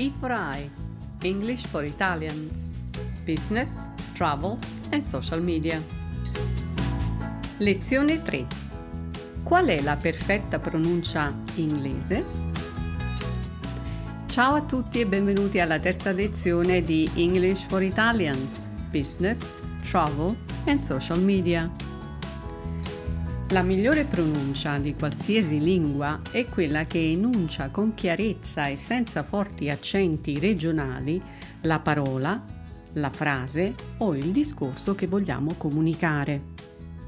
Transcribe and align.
E 0.00 0.12
for 0.20 0.30
I, 0.30 0.70
English 1.22 1.66
for 1.66 1.84
Italians, 1.84 2.70
Business, 3.24 3.84
Travel 4.14 4.56
and 4.92 5.02
Social 5.02 5.42
Media. 5.42 5.82
Lezione 7.56 8.22
3. 8.22 8.46
Qual 9.42 9.66
è 9.66 9.80
la 9.82 9.96
perfetta 9.96 10.60
pronuncia 10.60 11.34
inglese? 11.56 12.24
Ciao 14.26 14.54
a 14.54 14.62
tutti 14.62 15.00
e 15.00 15.06
benvenuti 15.06 15.58
alla 15.58 15.80
terza 15.80 16.12
lezione 16.12 16.80
di 16.80 17.10
English 17.14 17.66
for 17.66 17.82
Italians, 17.82 18.64
Business, 18.92 19.60
Travel 19.82 20.36
and 20.66 20.78
Social 20.78 21.20
Media. 21.20 21.87
La 23.52 23.62
migliore 23.62 24.04
pronuncia 24.04 24.76
di 24.76 24.94
qualsiasi 24.94 25.58
lingua 25.58 26.20
è 26.30 26.44
quella 26.44 26.84
che 26.84 27.12
enuncia 27.12 27.70
con 27.70 27.94
chiarezza 27.94 28.66
e 28.66 28.76
senza 28.76 29.22
forti 29.22 29.70
accenti 29.70 30.38
regionali 30.38 31.20
la 31.62 31.78
parola, 31.78 32.44
la 32.92 33.08
frase 33.08 33.74
o 33.98 34.14
il 34.14 34.32
discorso 34.32 34.94
che 34.94 35.06
vogliamo 35.06 35.54
comunicare. 35.56 36.56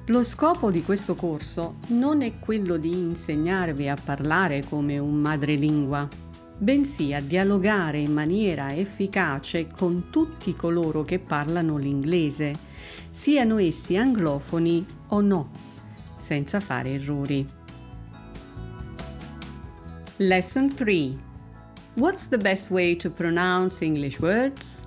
Lo 0.07 0.25
scopo 0.25 0.71
di 0.71 0.83
questo 0.83 1.15
corso 1.15 1.75
non 1.89 2.23
è 2.23 2.39
quello 2.39 2.79
di 2.79 2.91
insegnarvi 2.91 3.87
a 3.91 3.97
parlare 4.03 4.65
come 4.67 4.99
un 4.99 5.17
madrelingua, 5.17 6.09
bensì 6.57 7.13
a 7.13 7.21
dialogare 7.21 7.99
in 7.99 8.15
maniera 8.15 8.75
efficace 8.75 9.67
con 9.67 10.09
tutti 10.09 10.57
coloro 10.57 11.05
che 11.05 11.19
parlano 11.19 11.77
l'inglese, 11.77 12.55
siano 13.11 13.59
essi 13.59 13.99
anglofoni 13.99 14.87
o 15.09 15.21
no 15.21 15.69
senza 16.21 16.61
fare 16.61 16.95
errori. 16.95 17.47
Lesson 20.19 20.69
3 20.69 21.19
What's 21.95 22.29
the 22.29 22.39
best 22.39 22.71
way 22.71 22.95
to 22.95 23.11
pronounce 23.11 23.83
English 23.83 24.21
words? 24.21 24.87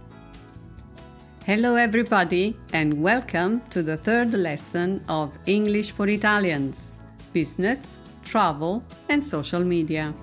Hello, 1.46 1.76
everybody, 1.76 2.56
and 2.72 3.02
welcome 3.02 3.62
to 3.70 3.84
the 3.84 3.98
third 3.98 4.34
lesson 4.34 5.04
of 5.10 5.32
English 5.46 5.92
for 5.92 6.08
Italians 6.08 7.00
Business, 7.34 7.98
Travel, 8.24 8.84
and 9.10 9.22
Social 9.22 9.64
Media. 9.64 10.14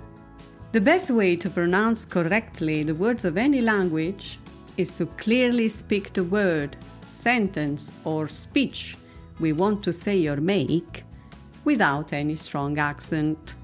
The 0.73 0.81
best 0.81 1.11
way 1.11 1.37
to 1.37 1.51
pronounce 1.51 2.05
correctly 2.05 2.83
the 2.83 2.95
words 2.95 3.25
of 3.25 3.37
any 3.37 3.61
language 3.61 4.39
is 4.77 4.97
to 4.97 5.07
clearly 5.19 5.69
speak 5.69 6.13
the 6.13 6.25
word, 6.25 6.77
sentence, 7.05 7.93
or 8.05 8.29
speech 8.29 8.97
we 9.41 9.53
want 9.53 9.83
to 9.85 9.93
say 9.93 10.27
or 10.27 10.37
make 10.37 11.05
without 11.65 12.13
any 12.13 12.35
strong 12.35 12.79
accent. 12.79 13.55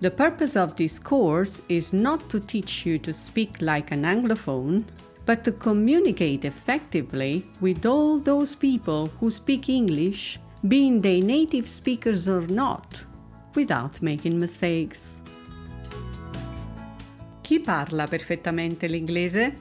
The 0.00 0.10
purpose 0.10 0.56
of 0.56 0.76
this 0.76 0.98
course 0.98 1.62
is 1.68 1.92
not 1.92 2.28
to 2.30 2.40
teach 2.40 2.84
you 2.84 2.98
to 2.98 3.12
speak 3.12 3.60
like 3.60 3.90
an 3.90 4.02
Anglophone, 4.02 4.84
but 5.24 5.44
to 5.44 5.52
communicate 5.52 6.44
effectively 6.44 7.46
with 7.60 7.86
all 7.86 8.18
those 8.18 8.54
people 8.54 9.06
who 9.20 9.30
speak 9.30 9.68
English, 9.68 10.38
being 10.66 11.00
they 11.00 11.20
native 11.20 11.68
speakers 11.68 12.28
or 12.28 12.42
not, 12.48 13.04
without 13.54 14.02
making 14.02 14.38
mistakes. 14.38 15.20
Chi 17.40 17.60
parla 17.60 18.06
perfettamente 18.06 18.88
l'inglese? 18.88 19.54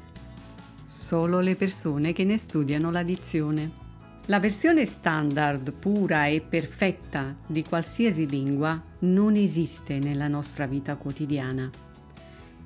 Solo 0.85 1.39
le 1.39 1.55
persone 1.55 2.13
che 2.13 2.23
ne 2.23 2.37
studiano 2.37 2.91
la 2.91 3.03
dizione. 3.03 3.82
La 4.27 4.39
versione 4.39 4.85
standard 4.85 5.73
pura 5.73 6.27
e 6.27 6.39
perfetta 6.39 7.35
di 7.45 7.61
qualsiasi 7.61 8.25
lingua 8.25 8.81
non 8.99 9.35
esiste 9.35 9.99
nella 9.99 10.29
nostra 10.29 10.65
vita 10.65 10.95
quotidiana. 10.95 11.69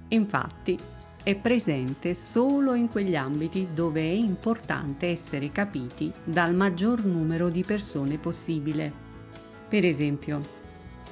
Infatti, 0.09 0.78
è 1.23 1.35
presente 1.35 2.13
solo 2.13 2.75
in 2.75 2.88
quegli 2.88 3.16
ambiti 3.16 3.69
dove 3.73 4.02
è 4.02 4.13
importante 4.13 5.08
essere 5.08 5.52
capiti 5.52 6.13
dal 6.23 6.53
maggior 6.53 7.03
numero 7.03 7.50
di 7.50 7.63
persone 7.63 8.19
possibile. 8.19 8.94
Per 9.67 9.84
esempio, 9.84 10.41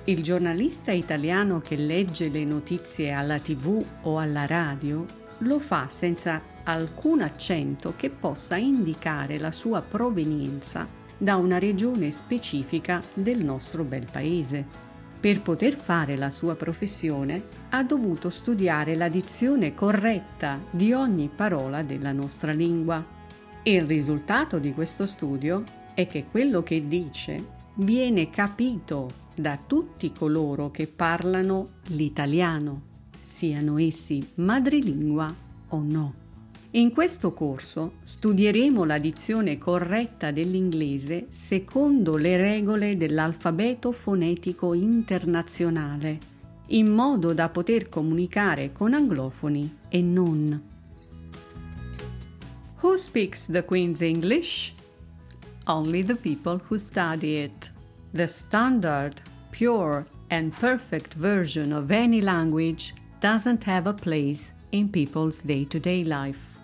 il 0.03 0.21
giornalista 0.21 0.91
italiano 0.91 1.57
che 1.57 1.75
legge 1.75 2.29
le 2.29 2.45
notizie 2.45 3.11
alla 3.13 3.39
tv 3.39 3.83
o 4.03 4.19
alla 4.19 4.45
radio 4.45 5.03
lo 5.39 5.59
fa 5.59 5.87
senza 5.89 6.39
alcun 6.65 7.21
accento 7.21 7.93
che 7.95 8.09
possa 8.09 8.55
indicare 8.57 9.37
la 9.37 9.51
sua 9.51 9.81
provenienza 9.81 10.87
da 11.17 11.35
una 11.35 11.59
regione 11.59 12.11
specifica 12.11 13.01
del 13.13 13.43
nostro 13.43 13.83
bel 13.83 14.05
paese. 14.11 14.83
Per 15.19 15.41
poter 15.41 15.75
fare 15.75 16.17
la 16.17 16.29
sua 16.29 16.55
professione 16.55 17.43
ha 17.69 17.83
dovuto 17.83 18.29
studiare 18.29 18.95
la 18.95 19.07
dizione 19.07 19.73
corretta 19.73 20.59
di 20.69 20.93
ogni 20.93 21.29
parola 21.33 21.83
della 21.83 22.11
nostra 22.11 22.51
lingua. 22.51 23.03
Il 23.63 23.83
risultato 23.83 24.59
di 24.59 24.73
questo 24.73 25.07
studio 25.07 25.63
è 25.93 26.05
che 26.05 26.25
quello 26.29 26.61
che 26.61 26.87
dice 26.87 27.53
viene 27.75 28.29
capito 28.29 29.23
da 29.35 29.57
tutti 29.65 30.11
coloro 30.11 30.69
che 30.69 30.87
parlano 30.87 31.67
l'italiano, 31.87 32.81
siano 33.19 33.79
essi 33.79 34.31
madrelingua 34.35 35.33
o 35.69 35.81
no. 35.81 36.24
In 36.75 36.91
questo 36.91 37.31
corso 37.31 37.93
studieremo 38.03 38.83
la 38.83 38.97
dizione 38.97 39.57
corretta 39.57 40.31
dell'inglese 40.31 41.27
secondo 41.29 42.17
le 42.17 42.35
regole 42.35 42.97
dell'alfabeto 42.97 43.93
fonetico 43.93 44.73
internazionale, 44.73 46.17
in 46.67 46.87
modo 46.87 47.33
da 47.33 47.47
poter 47.47 47.87
comunicare 47.87 48.73
con 48.73 48.93
anglofoni 48.93 49.77
e 49.87 50.01
non. 50.01 50.61
Who 52.81 52.97
speaks 52.97 53.49
the 53.49 53.63
Queen's 53.63 54.01
English? 54.01 54.73
Only 55.67 56.03
the 56.03 56.15
people 56.15 56.59
who 56.67 56.75
study 56.75 57.37
it. 57.41 57.71
The 58.11 58.27
standard, 58.27 59.21
pure, 59.49 60.05
and 60.27 60.53
perfect 60.59 61.15
version 61.15 61.71
of 61.71 61.89
any 61.89 62.19
language 62.19 62.93
doesn't 63.21 63.63
have 63.63 63.87
a 63.87 63.93
place 63.93 64.51
in 64.71 64.89
people's 64.89 65.41
day 65.41 65.65
to 65.67 65.79
day 65.79 66.03
life. 66.03 66.54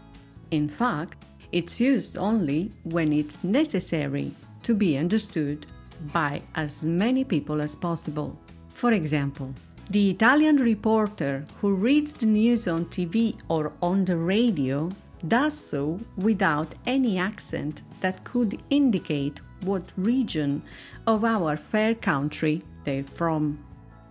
In 0.51 0.67
fact, 0.67 1.25
it's 1.51 1.79
used 1.79 2.17
only 2.17 2.71
when 2.83 3.11
it's 3.11 3.43
necessary 3.43 4.31
to 4.63 4.73
be 4.73 4.97
understood 4.97 5.65
by 6.13 6.41
as 6.55 6.85
many 6.85 7.23
people 7.23 7.61
as 7.61 7.75
possible. 7.75 8.37
For 8.69 8.91
example, 8.91 9.53
the 9.89 10.09
Italian 10.09 10.57
reporter 10.57 11.45
who 11.59 11.73
reads 11.73 12.13
the 12.13 12.25
news 12.25 12.67
on 12.67 12.85
TV 12.85 13.35
or 13.49 13.73
on 13.81 14.05
the 14.05 14.17
radio 14.17 14.89
does 15.27 15.57
so 15.57 15.99
without 16.17 16.73
any 16.85 17.17
accent 17.17 17.81
that 17.99 18.23
could 18.23 18.61
indicate 18.69 19.39
what 19.63 19.91
region 19.97 20.63
of 21.07 21.23
our 21.23 21.55
fair 21.57 21.93
country 21.93 22.61
they're 22.83 23.03
from. 23.03 23.59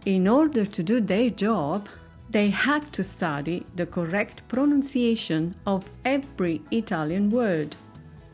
In 0.06 0.28
order 0.28 0.64
to 0.64 0.82
do 0.82 1.00
their 1.00 1.30
job, 1.30 1.88
they 2.30 2.50
had 2.50 2.92
to 2.92 3.02
study 3.02 3.66
the 3.74 3.86
correct 3.86 4.46
pronunciation 4.46 5.54
of 5.66 5.84
every 6.04 6.62
Italian 6.70 7.28
word. 7.28 7.74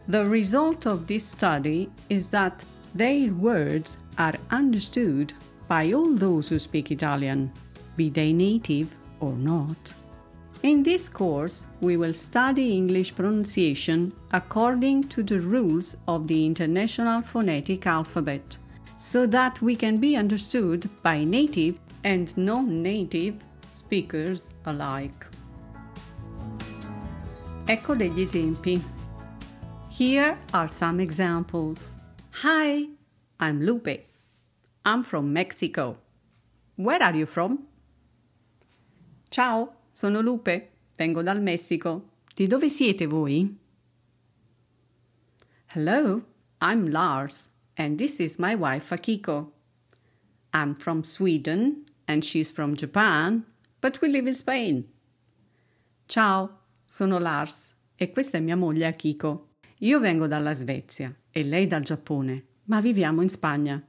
The 0.09 0.25
result 0.25 0.87
of 0.87 1.07
this 1.07 1.25
study 1.25 1.91
is 2.11 2.29
that 2.31 2.65
their 2.95 3.33
words 3.33 3.97
are 4.19 4.35
understood 4.51 5.33
by 5.67 5.93
all 5.93 6.15
those 6.15 6.49
who 6.49 6.59
speak 6.59 6.91
Italian, 6.91 7.53
be 7.97 8.11
they 8.11 8.33
native 8.33 8.95
or 9.21 9.33
not. 9.33 9.95
In 10.63 10.83
this 10.83 11.09
course, 11.09 11.67
we 11.81 11.97
will 11.97 12.15
study 12.15 12.73
English 12.73 13.15
pronunciation 13.15 14.13
according 14.33 15.05
to 15.05 15.23
the 15.23 15.41
rules 15.41 15.97
of 16.07 16.29
the 16.29 16.45
International 16.45 17.23
Phonetic 17.23 17.87
Alphabet, 17.87 18.59
so 18.97 19.27
that 19.27 19.61
we 19.63 19.75
can 19.77 19.99
be 19.99 20.17
understood 20.17 20.89
by 21.03 21.25
native 21.25 21.79
and 22.05 22.37
non 22.37 22.83
native 22.83 23.35
speakers 23.69 24.55
alike. 24.65 25.27
Ecco 27.67 27.95
degli 27.95 28.21
esempi. 28.21 28.83
Here 29.89 30.39
are 30.53 30.69
some 30.69 31.01
examples. 31.01 31.97
Hi, 32.43 32.89
I'm 33.41 33.63
Lupe. 33.63 34.07
I'm 34.85 35.03
from 35.03 35.33
Mexico. 35.33 35.97
Where 36.77 37.03
are 37.03 37.17
you 37.17 37.27
from? 37.27 37.67
Ciao, 39.31 39.73
sono 39.91 40.21
Lupe. 40.21 40.69
Vengo 40.97 41.23
dal 41.23 41.41
Messico. 41.41 42.03
Di 42.35 42.47
dove 42.47 42.69
siete 42.69 43.07
voi? 43.07 43.57
Hello, 45.69 46.23
I'm 46.61 46.91
Lars, 46.91 47.51
and 47.77 47.99
this 47.99 48.21
is 48.21 48.39
my 48.39 48.55
wife 48.55 48.91
Akiko. 48.91 49.49
I'm 50.53 50.75
from 50.75 51.03
Sweden, 51.05 51.85
and 52.07 52.25
she's 52.25 52.51
from 52.51 52.77
Japan, 52.77 53.45
but 53.87 54.01
we 54.01 54.09
live 54.09 54.27
in 54.27 54.35
Spain. 54.35 54.85
Ciao, 56.07 56.59
sono 56.85 57.21
Lars 57.21 57.73
e 57.95 58.11
questa 58.11 58.37
è 58.37 58.41
mia 58.41 58.57
moglie 58.57 58.87
Akiko. 58.87 59.51
Io 59.79 60.01
vengo 60.01 60.27
dalla 60.27 60.55
Svezia 60.55 61.15
e 61.31 61.45
lei 61.45 61.69
dal 61.69 61.83
Giappone, 61.83 62.47
ma 62.65 62.81
viviamo 62.81 63.23
in 63.23 63.29
Spagna. 63.29 63.81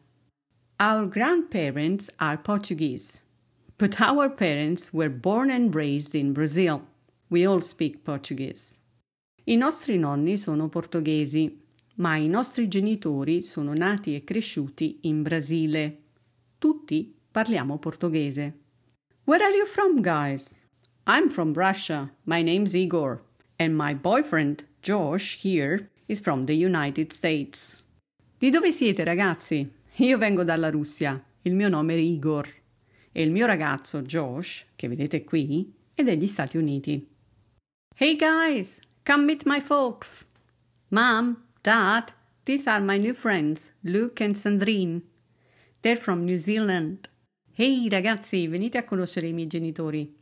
Our 0.78 1.08
grandparents 1.08 2.14
are 2.18 2.38
Portuguese, 2.38 3.24
but 3.76 4.00
our 4.00 4.30
parents 4.30 4.94
were 4.94 5.10
born 5.10 5.50
and 5.50 5.74
raised 5.74 6.14
in 6.14 6.32
Brazil. 6.32 6.86
We 7.30 7.48
all 7.48 7.62
speak 7.62 8.04
Portuguese. 8.04 8.78
I 9.46 9.56
nostri 9.56 9.98
nonni 9.98 10.38
sono 10.38 10.70
portoghesi, 10.70 11.60
ma 11.96 12.18
i 12.18 12.28
nostri 12.28 12.68
genitori 12.68 13.42
sono 13.42 13.74
nati 13.74 14.14
e 14.14 14.24
cresciuti 14.24 15.00
in 15.08 15.24
Brasile. 15.24 16.02
Tutti 16.60 17.18
parliamo 17.32 17.80
portoghese. 17.80 18.66
Where 19.28 19.44
are 19.44 19.52
you 19.52 19.66
from, 19.66 20.02
guys? 20.02 20.62
I'm 21.06 21.30
from 21.30 21.54
Russia. 21.54 22.12
My 22.24 22.42
name's 22.42 22.74
Igor. 22.74 23.24
And 23.60 23.76
my 23.76 23.94
boyfriend, 23.94 24.64
Josh, 24.82 25.40
here, 25.42 25.90
is 26.08 26.22
from 26.22 26.46
the 26.46 26.56
United 26.56 27.12
States. 27.12 27.84
Di 28.40 28.50
dove 28.50 28.72
siete, 28.72 29.04
ragazzi? 29.04 29.70
Io 29.98 30.18
vengo 30.18 30.46
dalla 30.46 30.70
Russia. 30.70 31.22
Il 31.42 31.56
mio 31.56 31.68
nome 31.68 31.96
è 31.96 31.98
Igor. 31.98 32.48
E 33.12 33.22
il 33.22 33.32
mio 33.32 33.46
ragazzo, 33.46 34.02
Josh, 34.02 34.64
che 34.78 34.88
vedete 34.88 35.26
qui, 35.26 35.74
è 35.94 36.04
degli 36.04 36.26
Stati 36.26 36.56
Uniti. 36.56 37.06
Hey 37.98 38.16
guys, 38.16 38.80
come 39.04 39.26
meet 39.26 39.44
my 39.46 39.60
folks. 39.60 40.26
Mom, 40.88 41.44
Dad, 41.62 42.14
these 42.46 42.66
are 42.66 42.80
my 42.80 42.98
new 42.98 43.14
friends, 43.14 43.74
Luke 43.82 44.24
and 44.24 44.36
Sandrine. 44.36 45.02
They're 45.82 45.98
from 45.98 46.24
New 46.24 46.38
Zealand. 46.38 47.10
Ehi 47.60 47.90
ragazzi, 47.90 48.48
venite 48.48 48.78
a 48.78 48.84
conoscere 48.84 49.26
i 49.26 49.34
miei 49.34 49.48
genitori. 49.48 50.16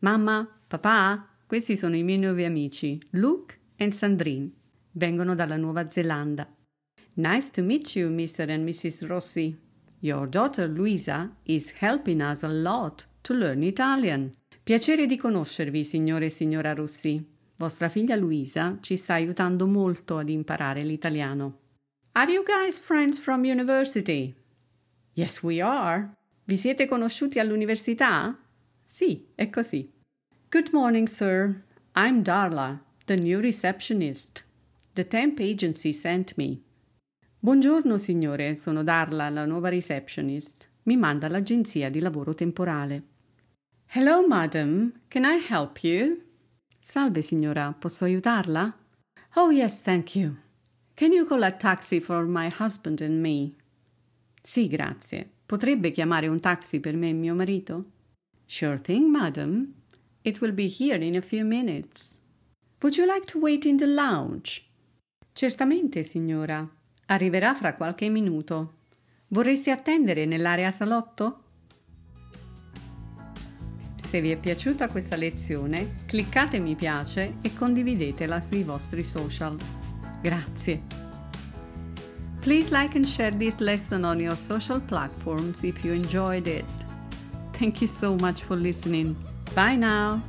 Mamma, 0.00 0.44
papà, 0.66 1.28
questi 1.46 1.76
sono 1.76 1.94
i 1.94 2.02
miei 2.02 2.18
nuovi 2.18 2.42
amici, 2.42 3.00
Luke 3.10 3.56
e 3.76 3.92
Sandrine. 3.92 4.50
Vengono 4.90 5.36
dalla 5.36 5.56
Nuova 5.56 5.88
Zelanda. 5.88 6.52
Nice 7.14 7.52
to 7.52 7.62
meet 7.62 7.94
you, 7.94 8.10
Mr. 8.10 8.50
and 8.50 8.66
Mrs. 8.66 9.06
Rossi. 9.06 9.56
Your 10.00 10.26
daughter 10.26 10.68
Luisa 10.68 11.30
is 11.44 11.74
helping 11.78 12.20
us 12.20 12.42
a 12.42 12.48
lot 12.48 13.06
to 13.20 13.34
learn 13.34 13.62
Italian. 13.62 14.28
Piacere 14.60 15.06
di 15.06 15.16
conoscervi, 15.16 15.84
signore 15.84 16.26
e 16.26 16.30
signora 16.30 16.74
Rossi. 16.74 17.24
Vostra 17.56 17.88
figlia 17.88 18.16
Luisa 18.16 18.78
ci 18.80 18.96
sta 18.96 19.14
aiutando 19.14 19.68
molto 19.68 20.18
ad 20.18 20.28
imparare 20.28 20.82
l'italiano. 20.82 21.60
Are 22.14 22.32
you 22.32 22.42
guys 22.42 22.80
friends 22.80 23.16
from 23.16 23.44
university? 23.44 24.34
Yes, 25.12 25.40
we 25.44 25.60
are. 25.60 26.17
Vi 26.48 26.56
siete 26.56 26.86
conosciuti 26.86 27.38
all'università? 27.38 28.34
Sì, 28.82 29.26
è 29.34 29.50
così. 29.50 29.92
Good 30.48 30.70
morning, 30.72 31.06
sir. 31.06 31.62
I'm 31.94 32.22
Darla, 32.22 32.82
the 33.04 33.16
new 33.16 33.38
receptionist. 33.38 34.46
The 34.94 35.06
temp 35.06 35.40
agency 35.40 35.92
sent 35.92 36.32
me. 36.36 36.58
Buongiorno, 37.38 37.98
signore, 37.98 38.54
sono 38.54 38.82
Darla, 38.82 39.28
la 39.28 39.44
nuova 39.44 39.68
receptionist. 39.68 40.70
Mi 40.84 40.96
manda 40.96 41.28
l'agenzia 41.28 41.90
di 41.90 42.00
lavoro 42.00 42.32
temporale. 42.34 43.02
Hello, 43.88 44.26
madam. 44.26 45.02
Can 45.08 45.24
I 45.24 45.44
help 45.46 45.82
you? 45.82 46.18
Salve 46.80 47.20
signora, 47.20 47.74
posso 47.78 48.04
aiutarla? 48.06 48.74
Oh 49.34 49.50
yes, 49.50 49.82
thank 49.82 50.14
you. 50.14 50.34
Can 50.94 51.12
you 51.12 51.26
call 51.26 51.42
a 51.42 51.50
taxi 51.50 52.00
for 52.00 52.24
my 52.24 52.48
husband 52.48 53.02
and 53.02 53.20
me? 53.20 53.52
Sì, 54.40 54.66
grazie. 54.66 55.36
Potrebbe 55.48 55.92
chiamare 55.92 56.28
un 56.28 56.40
taxi 56.40 56.78
per 56.78 56.94
me 56.94 57.08
e 57.08 57.14
mio 57.14 57.34
marito? 57.34 57.84
Sure 58.44 58.78
thing, 58.78 59.08
madam. 59.08 59.72
It 60.20 60.42
will 60.42 60.52
be 60.52 60.66
here 60.66 61.02
in 61.02 61.16
a 61.16 61.22
few 61.22 61.42
minutes. 61.46 62.20
Would 62.82 62.98
you 62.98 63.06
like 63.06 63.24
to 63.32 63.38
wait 63.38 63.64
in 63.64 63.78
the 63.78 63.86
lounge? 63.86 64.62
Certamente, 65.32 66.02
signora. 66.02 66.68
Arriverà 67.06 67.54
fra 67.54 67.76
qualche 67.76 68.10
minuto. 68.10 68.74
Vorresti 69.28 69.70
attendere 69.70 70.26
nell'area 70.26 70.70
salotto? 70.70 71.44
Se 73.96 74.20
vi 74.20 74.28
è 74.28 74.36
piaciuta 74.36 74.88
questa 74.88 75.16
lezione, 75.16 75.94
cliccate 76.04 76.58
mi 76.58 76.74
piace 76.74 77.36
e 77.40 77.54
condividetela 77.54 78.42
sui 78.42 78.64
vostri 78.64 79.02
social. 79.02 79.56
Grazie. 80.20 80.97
Please 82.40 82.70
like 82.70 82.94
and 82.94 83.06
share 83.06 83.30
this 83.30 83.60
lesson 83.60 84.04
on 84.04 84.20
your 84.20 84.36
social 84.36 84.80
platforms 84.80 85.64
if 85.64 85.84
you 85.84 85.92
enjoyed 85.92 86.48
it. 86.48 86.64
Thank 87.52 87.82
you 87.82 87.88
so 87.88 88.16
much 88.16 88.42
for 88.42 88.56
listening. 88.56 89.16
Bye 89.54 89.76
now. 89.76 90.22